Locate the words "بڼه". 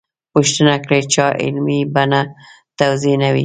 1.95-2.21